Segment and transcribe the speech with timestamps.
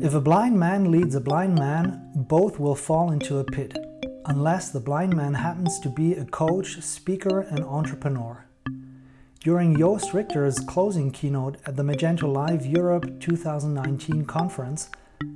[0.00, 3.76] If a blind man leads a blind man, both will fall into a pit,
[4.26, 8.46] unless the blind man happens to be a coach, speaker, and entrepreneur.
[9.40, 14.88] During Joost Richter's closing keynote at the Magento Live Europe 2019 conference,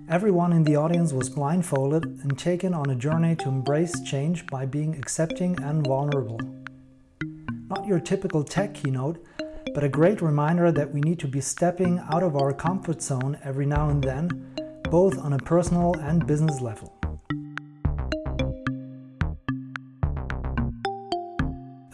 [0.08, 4.64] everyone in the audience was blindfolded and taken on a journey to embrace change by
[4.64, 6.38] being accepting and vulnerable.
[7.68, 9.24] Not your typical tech keynote,
[9.74, 13.38] but a great reminder that we need to be stepping out of our comfort zone
[13.42, 14.28] every now and then,
[14.92, 16.92] both on a personal and business level.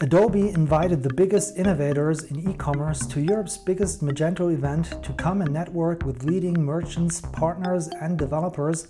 [0.01, 5.41] Adobe invited the biggest innovators in e commerce to Europe's biggest Magento event to come
[5.41, 8.89] and network with leading merchants, partners, and developers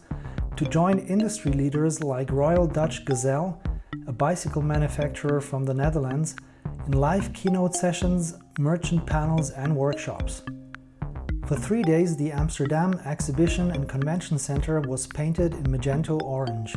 [0.56, 3.62] to join industry leaders like Royal Dutch Gazelle,
[4.08, 6.36] a bicycle manufacturer from the Netherlands,
[6.88, 10.42] in live keynote sessions, merchant panels, and workshops.
[11.50, 16.76] For three days, the Amsterdam Exhibition and Convention Center was painted in Magento orange.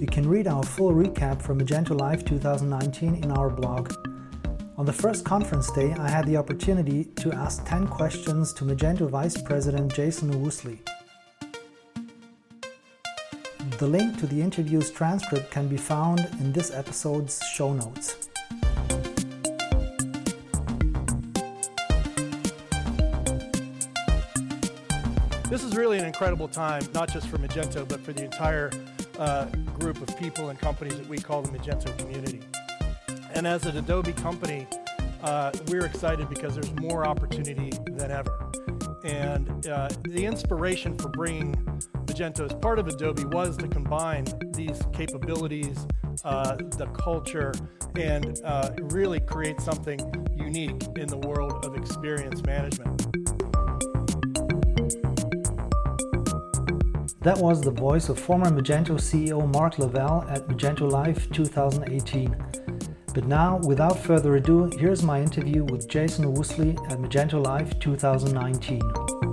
[0.00, 3.92] You can read our full recap from Magento Live 2019 in our blog.
[4.78, 9.08] On the first conference day, I had the opportunity to ask 10 questions to Magento
[9.08, 10.80] Vice President Jason Woosley.
[13.80, 18.28] The link to the interview's transcript can be found in this episode's show notes.
[25.48, 28.70] This is really an incredible time, not just for Magento, but for the entire
[29.18, 29.46] uh,
[29.78, 32.42] group of people and companies that we call the Magento community.
[33.32, 34.66] And as an Adobe company,
[35.22, 38.50] uh, we're excited because there's more opportunity than ever.
[39.04, 41.56] And uh, the inspiration for bringing
[42.20, 45.86] Magento as part of Adobe was to combine these capabilities,
[46.22, 47.50] uh, the culture,
[47.96, 49.98] and uh, really create something
[50.36, 53.00] unique in the world of experience management.
[57.22, 62.36] That was the voice of former Magento CEO Mark Lavelle at Magento Live 2018.
[63.14, 69.29] But now, without further ado, here's my interview with Jason Woosley at Magento Live 2019.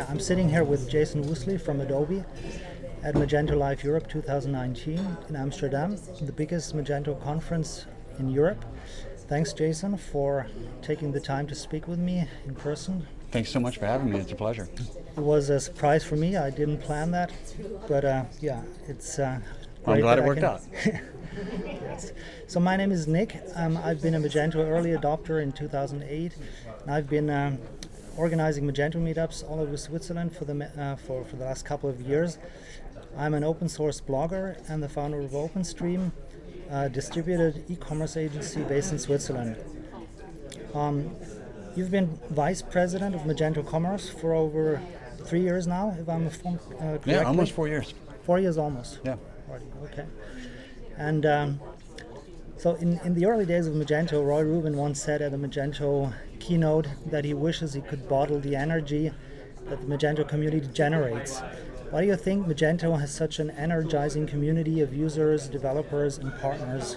[0.00, 2.24] Yeah, I'm sitting here with Jason Woosley from Adobe
[3.02, 7.84] at Magento Live Europe 2019 in Amsterdam, the biggest Magento conference
[8.18, 8.64] in Europe.
[9.28, 10.46] Thanks, Jason, for
[10.80, 13.06] taking the time to speak with me in person.
[13.30, 14.20] Thanks so much for having me.
[14.20, 14.70] It's a pleasure.
[15.18, 16.34] It was a surprise for me.
[16.34, 17.30] I didn't plan that,
[17.86, 19.18] but uh, yeah, it's.
[19.18, 19.38] Uh,
[19.84, 20.48] well, I'm glad it worked can...
[20.48, 20.62] out.
[21.66, 22.12] yes.
[22.46, 23.38] So my name is Nick.
[23.54, 26.32] Um, I've been a Magento early adopter in 2008,
[26.80, 27.58] and I've been um,
[28.16, 32.00] organizing Magento meetups all over Switzerland for the uh, for for the last couple of
[32.00, 32.38] years.
[33.16, 36.12] I'm an open source blogger and the founder of OpenStream,
[36.70, 39.56] a distributed e-commerce agency based in Switzerland.
[40.74, 41.16] Um,
[41.74, 44.80] you've been vice president of Magento Commerce for over
[45.24, 47.12] three years now, if I'm informed uh, correctly.
[47.14, 47.94] Yeah, almost four years.
[48.22, 49.00] Four years almost.
[49.04, 49.16] Yeah.
[49.84, 50.06] Okay.
[50.96, 51.60] And um,
[52.56, 56.12] so in, in the early days of Magento, Roy Rubin once said at a Magento
[56.50, 59.12] keynote that he wishes he could bottle the energy
[59.68, 61.40] that the Magento community generates.
[61.90, 66.96] Why do you think Magento has such an energizing community of users, developers, and partners?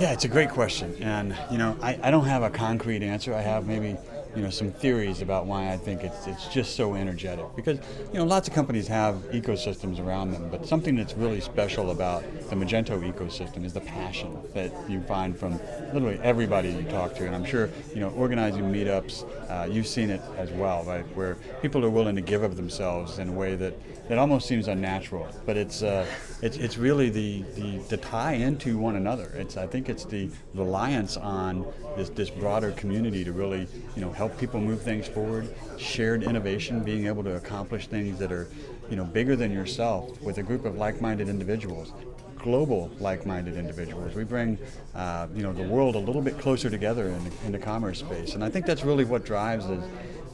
[0.00, 0.96] Yeah, it's a great question.
[1.00, 3.32] And, you know, I, I don't have a concrete answer.
[3.32, 3.96] I have maybe
[4.36, 7.78] you know some theories about why I think it's it's just so energetic because
[8.12, 12.22] you know lots of companies have ecosystems around them, but something that's really special about
[12.50, 15.58] the Magento ecosystem is the passion that you find from
[15.92, 20.10] literally everybody you talk to, and I'm sure you know organizing meetups, uh, you've seen
[20.10, 21.04] it as well, right?
[21.16, 23.74] Where people are willing to give of themselves in a way that
[24.08, 26.06] that almost seems unnatural, but it's uh,
[26.42, 29.30] it's it's really the, the the tie into one another.
[29.34, 31.66] It's I think it's the reliance on
[31.96, 36.82] this this broader community to really you know help people move things forward, shared innovation,
[36.82, 38.48] being able to accomplish things that are,
[38.88, 41.92] you know, bigger than yourself with a group of like-minded individuals
[42.38, 44.14] global like-minded individuals.
[44.14, 44.58] We bring,
[44.94, 47.98] uh, you know, the world a little bit closer together in the, in the commerce
[47.98, 49.82] space, and I think that's really what drives the,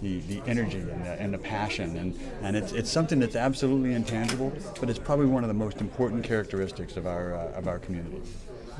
[0.04, 3.94] the, the energy and the, and the, passion, and, and it's, it's something that's absolutely
[3.94, 7.78] intangible, but it's probably one of the most important characteristics of our uh, of our
[7.78, 8.20] community.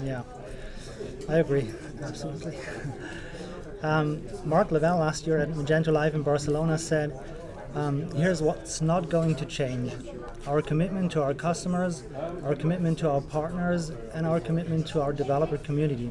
[0.03, 0.23] Yeah,
[1.29, 1.71] I agree,
[2.03, 2.59] absolutely.
[3.83, 7.13] Um, Mark Lavelle last year at Magento Live in Barcelona said,
[7.75, 9.93] um, here's what's not going to change
[10.47, 12.03] our commitment to our customers,
[12.45, 16.11] our commitment to our partners, and our commitment to our developer community.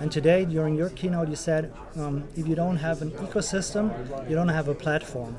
[0.00, 4.34] And today, during your keynote, you said um, if you don't have an ecosystem, you
[4.34, 5.36] don't have a platform.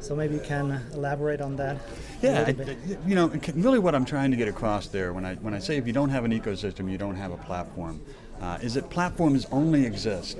[0.00, 1.76] So maybe you can elaborate on that.
[2.22, 2.76] Yeah, I,
[3.06, 5.76] you know, really, what I'm trying to get across there when I when I say
[5.76, 8.00] if you don't have an ecosystem, you don't have a platform,
[8.40, 10.38] uh, is that platforms only exist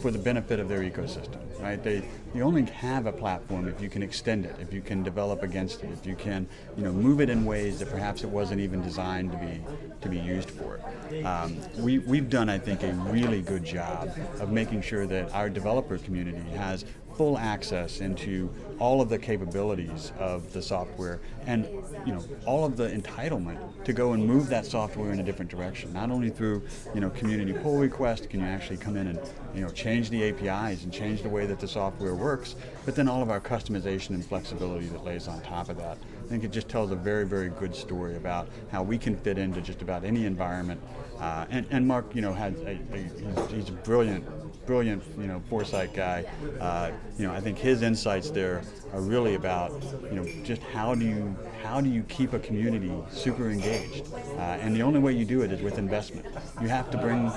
[0.00, 1.82] for the benefit of their ecosystem, right?
[1.82, 2.02] They
[2.34, 5.82] you only have a platform if you can extend it, if you can develop against
[5.82, 6.46] it, if you can
[6.76, 9.60] you know move it in ways that perhaps it wasn't even designed to be
[10.00, 10.80] to be used for.
[11.24, 14.10] Um, we we've done, I think, a really good job
[14.40, 16.84] of making sure that our developer community has
[17.16, 21.64] full access into all of the capabilities of the software and
[22.04, 25.50] you know all of the entitlement to go and move that software in a different
[25.50, 26.62] direction not only through
[26.94, 29.18] you know community pull requests can you actually come in and
[29.54, 32.54] you know change the APIs and change the way that the software works
[32.84, 35.98] but then all of our customization and flexibility that lays on top of that.
[36.24, 39.38] I think it just tells a very very good story about how we can fit
[39.38, 40.80] into just about any environment.
[41.18, 44.26] Uh, and, and Mark you know had a, a, he's, he's brilliant
[44.66, 46.24] brilliant, you know, foresight guy.
[46.60, 48.62] Uh, you know, I think his insights there
[48.96, 49.70] are really about,
[50.04, 54.06] you know, just how do you how do you keep a community super engaged?
[54.14, 56.24] Uh, and the only way you do it is with investment.
[56.60, 57.30] You have to bring.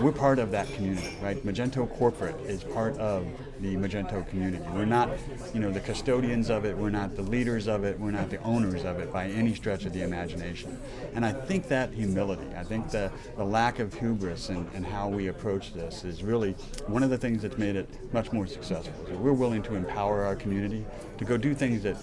[0.00, 1.44] We're part of that community, right?
[1.44, 3.26] Magento corporate is part of
[3.60, 4.64] the Magento community.
[4.72, 5.10] We're not,
[5.52, 6.76] you know, the custodians of it.
[6.76, 7.98] We're not the leaders of it.
[7.98, 10.78] We're not the owners of it by any stretch of the imagination.
[11.14, 15.08] And I think that humility, I think the, the lack of hubris and, and how
[15.08, 16.52] we approach this is really
[16.86, 18.94] one of the things that's made it much more successful.
[19.16, 20.77] We're willing to empower our community
[21.18, 21.96] to go do things that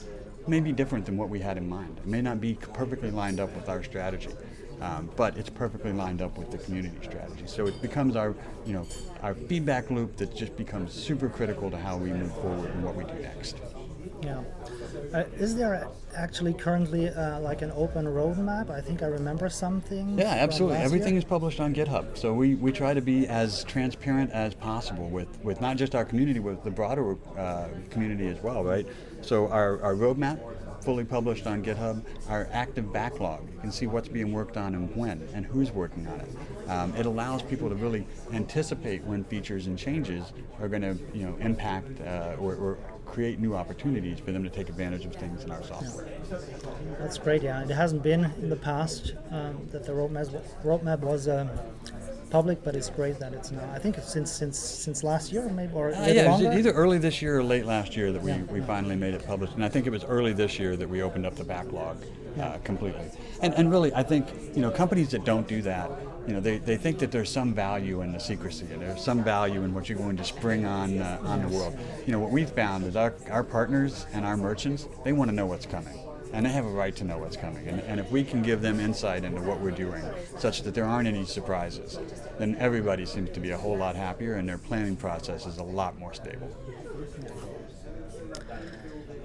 [0.48, 1.98] may be different than what we had in mind.
[2.00, 4.30] It may not be perfectly lined up with our strategy.
[4.82, 7.48] Um, but it's perfectly lined up with the community strategy.
[7.48, 8.36] So it becomes our,
[8.66, 8.88] you know,
[9.24, 12.96] our feedback loop that just becomes super critical to how we move forward and what
[12.96, 13.58] we do next.
[14.24, 14.44] Yeah.
[15.14, 18.70] Uh, is there actually currently uh, like an open roadmap?
[18.70, 20.18] I think I remember something.
[20.18, 20.78] Yeah, absolutely.
[20.78, 21.20] Everything year.
[21.20, 22.18] is published on GitHub.
[22.18, 26.06] So we, we try to be as transparent as possible with, with not just our
[26.06, 28.88] community, with the broader uh, community as well, right?
[29.22, 30.40] So our, our roadmap
[30.86, 33.42] fully published on GitHub, our active backlog.
[33.52, 36.70] You can see what's being worked on and when, and who's working on it.
[36.70, 41.26] Um, it allows people to really anticipate when features and changes are going to, you
[41.26, 45.44] know, impact uh, or, or, create new opportunities for them to take advantage of things
[45.44, 46.08] in our software.
[47.00, 47.44] That's great.
[47.44, 51.28] Yeah, it hasn't been in the past um, that the roadmap roadmap was.
[51.28, 51.50] Um,
[52.30, 53.70] public, but it's great that it's now.
[53.74, 57.40] I think since since since last year, maybe or uh, yeah, either early this year
[57.40, 58.42] or late last year that we, yeah.
[58.44, 61.02] we finally made it published, and I think it was early this year that we
[61.02, 61.98] opened up the backlog
[62.40, 63.06] uh, completely.
[63.42, 65.90] And and really, I think you know companies that don't do that,
[66.28, 69.24] you know, they, they think that there's some value in the secrecy, and there's some
[69.24, 71.78] value in what you're going to spring on uh, on the world.
[72.06, 75.36] You know, what we've found is our our partners and our merchants, they want to
[75.36, 75.98] know what's coming
[76.34, 77.68] and they have a right to know what's coming.
[77.68, 80.04] And, and, if we can give them insight into what we're doing,
[80.38, 82.00] such that there aren't any surprises,
[82.38, 85.64] then everybody seems to be a whole lot happier, and their planning process is a
[85.64, 86.50] lot more stable.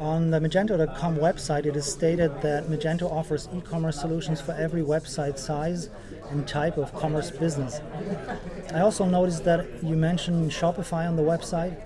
[0.00, 4.82] On the Magento.com website, it is stated that Magento offers e commerce solutions for every
[4.82, 5.90] website size
[6.30, 7.82] and type of commerce business.
[8.72, 11.78] I also noticed that you mentioned Shopify on the website.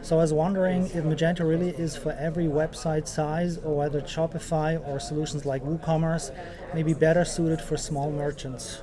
[0.00, 4.86] So I was wondering if Magento really is for every website size or whether Shopify
[4.88, 6.34] or solutions like WooCommerce
[6.74, 8.80] may be better suited for small merchants.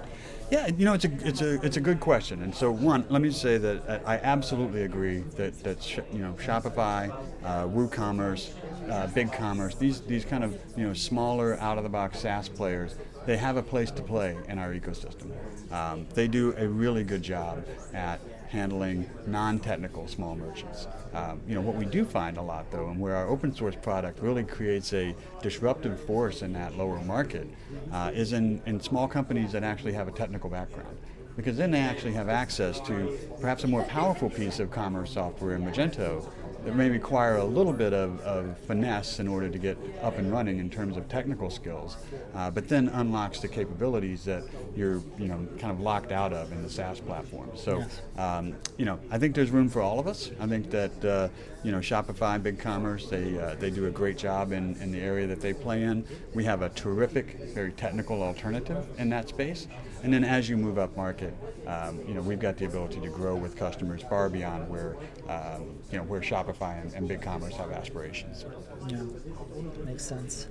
[0.51, 2.43] Yeah, you know, it's a it's a it's a good question.
[2.43, 6.33] And so, one, let me say that I absolutely agree that that sh- you know
[6.33, 7.11] Shopify,
[7.43, 8.51] uh, WooCommerce,
[8.87, 12.95] uh, BigCommerce, these these kind of you know smaller out of the box SaaS players,
[13.25, 15.31] they have a place to play in our ecosystem.
[15.71, 20.87] Um, they do a really good job at handling non-technical small merchants.
[21.13, 23.75] Um, you know what we do find a lot though, and where our open source
[23.75, 27.47] product really creates a disruptive force in that lower market,
[27.91, 30.97] uh, is in, in small companies that actually have a technical background.
[31.35, 35.55] Because then they actually have access to perhaps a more powerful piece of commerce software
[35.55, 36.31] in Magento
[36.65, 40.31] that may require a little bit of, of, finesse in order to get up and
[40.31, 41.97] running in terms of technical skills,
[42.33, 44.43] uh, but then unlocks the capabilities that
[44.75, 47.51] you're you know kind of locked out of in the SaaS platform.
[47.55, 47.83] So
[48.17, 50.31] um, you know I think there's room for all of us.
[50.39, 51.29] I think that uh,
[51.63, 55.27] you know Shopify, BigCommerce, they uh, they do a great job in, in the area
[55.27, 56.03] that they play in.
[56.33, 59.67] We have a terrific, very technical alternative in that space.
[60.05, 61.33] And then as you move up market,
[61.65, 64.95] um, you know, we've got the ability to grow with customers far beyond where,
[65.27, 68.45] um, you know, where Shopify and, and BigCommerce have aspirations.
[68.87, 69.01] Yeah,
[69.83, 70.45] makes sense.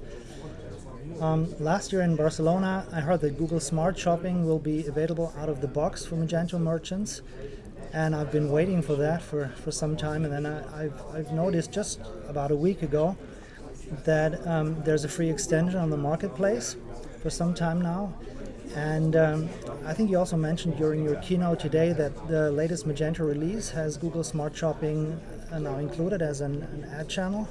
[1.21, 5.49] Um, last year in Barcelona, I heard that Google Smart Shopping will be available out
[5.49, 7.23] of the box for Magento merchants.
[7.93, 10.25] And I've been waiting for that for, for some time.
[10.25, 13.17] And then I, have I've noticed just about a week ago
[14.03, 16.75] that um, there's a free extension on the marketplace
[17.23, 18.13] for some time now.
[18.75, 19.49] And um,
[19.85, 23.97] I think you also mentioned during your keynote today that the latest Magento release has
[23.97, 25.21] Google Smart Shopping
[25.53, 27.49] uh, now included as an, an ad channel.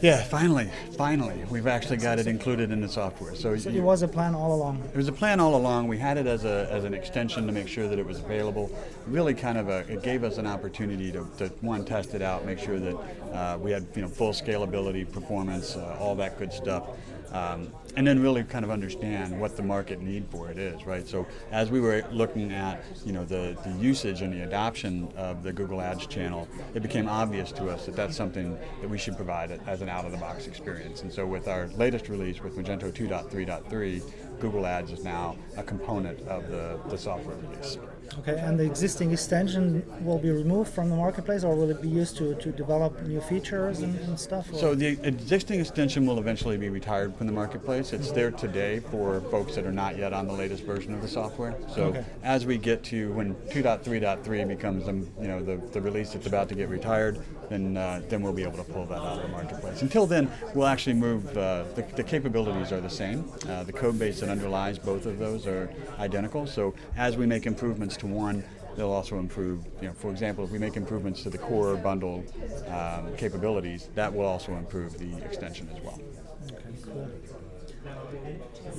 [0.00, 3.34] Yeah, finally, finally, we've actually got it included in the software.
[3.34, 4.82] So, so it was a plan all along.
[4.94, 5.88] It was a plan all along.
[5.88, 8.74] We had it as a as an extension to make sure that it was available.
[9.06, 12.46] Really, kind of a it gave us an opportunity to, to one test it out,
[12.46, 12.96] make sure that
[13.34, 16.84] uh, we had you know full scalability, performance, uh, all that good stuff.
[17.32, 21.06] Um, and then really kind of understand what the market need for it is, right?
[21.06, 25.42] So as we were looking at, you know, the, the usage and the adoption of
[25.42, 29.16] the Google Ads channel, it became obvious to us that that's something that we should
[29.16, 31.02] provide as an out-of-the-box experience.
[31.02, 34.02] And so with our latest release with Magento 2.3.3,
[34.40, 37.78] Google Ads is now a component of the, the software release.
[38.18, 41.88] Okay, and the existing extension will be removed from the marketplace, or will it be
[41.88, 44.52] used to, to develop new features and, and stuff?
[44.52, 44.58] Or?
[44.58, 47.92] So the existing extension will eventually be retired from the marketplace.
[47.92, 51.08] It's there today for folks that are not yet on the latest version of the
[51.08, 51.54] software.
[51.72, 52.04] So okay.
[52.24, 54.92] as we get to when 2.3.3 becomes the,
[55.22, 57.20] you know the, the release that's about to get retired,
[57.50, 59.82] then uh, then we'll be able to pull that out of the marketplace.
[59.82, 61.36] Until then, we'll actually move.
[61.36, 63.30] Uh, the, the, capabilities are the same.
[63.48, 66.46] Uh, the code base that underlies both of those are identical.
[66.46, 68.44] So as we make improvements to one,
[68.76, 69.66] they'll also improve.
[69.82, 72.24] You know, for example, if we make improvements to the core bundle
[72.68, 76.00] um, capabilities, that will also improve the extension as well.
[76.46, 77.10] Okay, cool.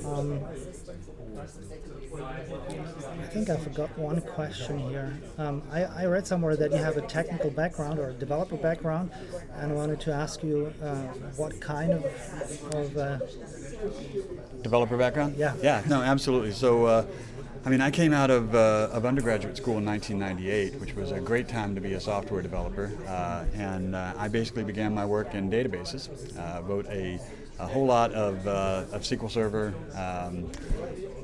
[0.04, 0.40] Um,
[1.42, 5.18] I think I forgot one question here.
[5.38, 9.10] Um, I, I, read somewhere that you have a technical background or a developer background,
[9.54, 10.94] and I wanted to ask you uh,
[11.36, 12.04] what kind of,
[12.74, 13.18] of uh,
[14.62, 15.36] developer background.
[15.36, 15.54] Yeah.
[15.62, 15.82] Yeah.
[15.88, 16.52] No, absolutely.
[16.52, 16.86] So.
[16.86, 17.06] Uh,
[17.64, 21.20] I mean, I came out of, uh, of undergraduate school in 1998, which was a
[21.20, 22.90] great time to be a software developer.
[23.06, 26.36] Uh, and uh, I basically began my work in databases.
[26.36, 27.20] Uh, wrote a,
[27.60, 30.50] a whole lot of, uh, of SQL Server, um,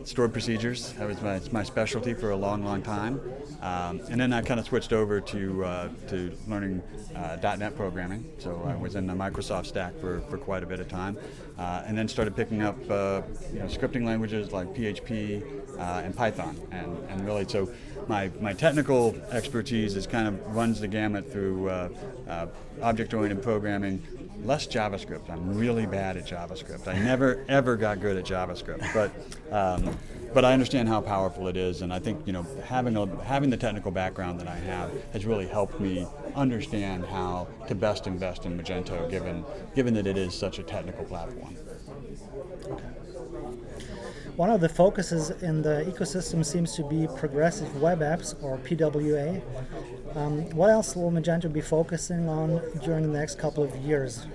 [0.09, 0.93] stored procedures.
[0.95, 3.21] That was my, my specialty for a long, long time.
[3.61, 8.25] Um, and then I kind of switched over to, uh, to learning .NET programming.
[8.39, 11.19] So I was in the Microsoft stack for, for quite a bit of time.
[11.59, 15.43] and then started picking up you know, scripting languages like PHP,
[15.79, 16.57] uh, and Python.
[16.71, 17.71] And, and really, so
[18.09, 21.89] my, my technical expertise is kind of runs the gamut through uh,
[22.29, 22.47] uh,
[22.83, 24.03] object-oriented programming,
[24.45, 25.31] less JavaScript.
[25.31, 26.89] I'm really bad at JavaScript.
[26.89, 29.11] I never ever got good at JavaScript, but
[29.53, 29.97] um,
[30.35, 33.51] but I understand how powerful it is, and I think you know having a, having
[33.51, 38.47] the technical background that I have has really helped me understand how to best invest
[38.47, 41.57] in Magento, given given that it is such a technical platform.
[42.71, 42.85] Okay.
[44.39, 49.43] One of the focuses in the ecosystem seems to be progressive web apps or PWA.
[50.15, 54.29] Um, what else will Magento be focusing on during the next couple of years?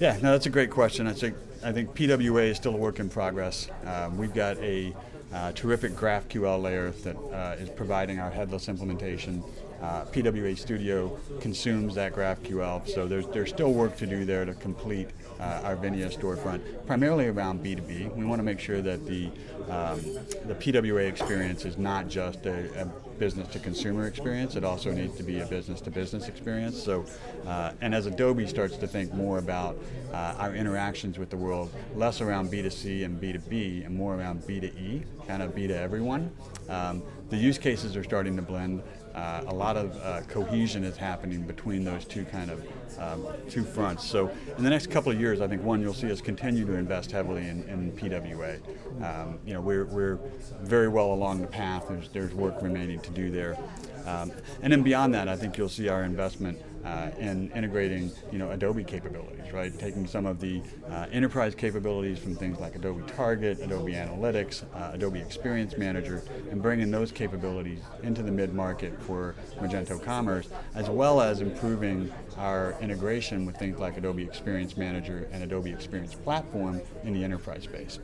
[0.00, 1.06] Yeah, no, that's a great question.
[1.06, 3.68] I think I think PWA is still a work in progress.
[3.84, 4.96] Um, we've got a
[5.30, 9.44] uh, terrific GraphQL layer that uh, is providing our headless implementation.
[9.82, 14.54] Uh, PWA Studio consumes that GraphQL, so there's, there's still work to do there to
[14.54, 18.14] complete uh, our Venia storefront, primarily around B2B.
[18.14, 19.26] We want to make sure that the,
[19.68, 20.00] um,
[20.46, 22.86] the PWA experience is not just a, a
[23.18, 26.80] business to consumer experience, it also needs to be a business to business experience.
[26.82, 27.04] So,
[27.46, 29.78] uh, and as Adobe starts to think more about
[30.12, 35.04] uh, our interactions with the world, less around B2C and B2B and more around B2E,
[35.26, 36.30] kind of B to everyone,
[36.68, 38.82] um, the use cases are starting to blend.
[39.14, 42.64] Uh, a lot of uh, cohesion is happening between those two kind of
[42.98, 44.06] um, two fronts.
[44.08, 46.74] So in the next couple of years, I think one you'll see us continue to
[46.74, 48.60] invest heavily in, in PWA.
[49.02, 50.18] Um, you know, we're, we're
[50.62, 51.86] very well along the path.
[51.88, 53.58] There's, there's work remaining to do there.
[54.06, 58.38] Um, and then beyond that, I think you'll see our investment uh, in integrating, you
[58.38, 59.76] know, Adobe capabilities, right?
[59.78, 64.92] Taking some of the uh, enterprise capabilities from things like Adobe Target, Adobe Analytics, uh,
[64.94, 71.20] Adobe Experience Manager, and bringing those capabilities into the mid-market for Magento Commerce, as well
[71.20, 77.14] as improving our integration with things like Adobe Experience Manager and Adobe Experience Platform in
[77.14, 77.98] the enterprise space.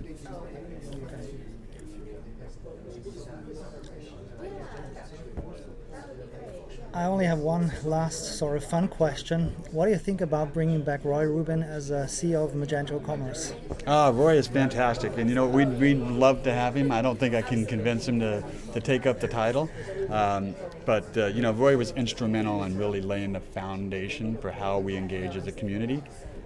[6.95, 9.53] I only have one last sort of fun question.
[9.73, 13.53] What do you think about bringing back Roy Rubin as a CEO of Magento Commerce?
[13.85, 16.93] Uh, Roy is fantastic, and you know we'd, we'd love to have him.
[16.93, 19.69] I don't think I can convince him to, to take up the title,
[20.09, 20.55] um,
[20.87, 24.97] but uh, you know Roy was instrumental in really laying the foundation for how we
[24.97, 26.01] engage as a community.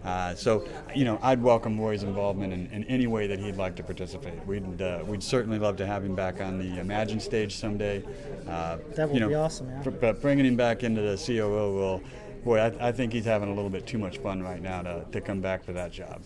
[0.05, 3.76] Uh, so, you know, I'd welcome Roy's involvement in, in, any way that he'd like
[3.76, 4.45] to participate.
[4.47, 8.02] We'd uh, we'd certainly love to have him back on the Imagine stage someday.
[8.47, 9.69] Uh, that would you know, be awesome.
[9.69, 9.90] Yeah.
[9.90, 12.02] but bringing him back into the COO will,
[12.45, 15.05] boy, I, I, think he's having a little bit too much fun right now to,
[15.12, 16.23] to come back to that job.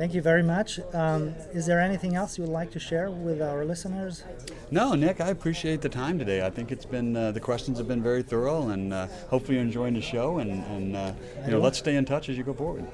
[0.00, 0.80] Thank you very much.
[0.94, 4.24] Um, is there anything else you would like to share with our listeners?
[4.70, 6.40] No, Nick, I appreciate the time today.
[6.40, 9.62] I think it's been uh, the questions have been very thorough, and uh, hopefully you're
[9.62, 10.38] enjoying the show.
[10.38, 11.12] And, and uh,
[11.44, 12.88] you know, let's stay in touch as you go forward.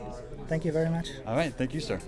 [0.48, 1.10] Thank you very much.
[1.28, 2.00] All right, thank you, sir.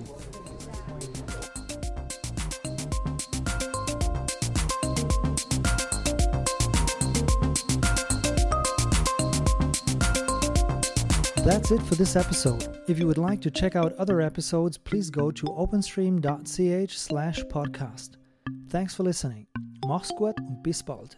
[11.48, 12.78] That's it for this episode.
[12.88, 18.18] If you would like to check out other episodes, please go to openstream.ch slash podcast.
[18.68, 19.46] Thanks for listening.
[19.86, 21.16] Mach's gut und bis bald.